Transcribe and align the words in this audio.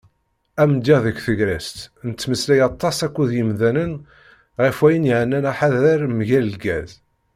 Amedya 0.61 0.97
deg 1.05 1.17
tegrest: 1.25 1.77
Nettmeslay 2.09 2.59
aṭas 2.69 2.97
akked 3.05 3.29
yimdanen 3.35 3.93
ɣef 4.63 4.77
wayen 4.81 5.07
yeɛnan 5.09 5.49
aḥader 5.51 6.01
mgal 6.17 6.45
lgaz. 6.53 6.89